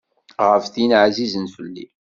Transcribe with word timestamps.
Ɣef 0.49 0.65
tin 0.73 0.91
ɛzizen 1.03 1.45
fell-i. 1.55 1.85